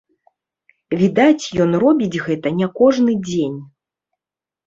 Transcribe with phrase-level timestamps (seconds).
[1.01, 3.59] Відаць, ён робіць гэта не кожны дзень.